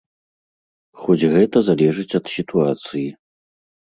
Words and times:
Хоць 1.01 1.29
гэта 1.33 1.57
залежыць 1.67 2.17
ад 2.21 2.25
сітуацыі. 2.37 3.05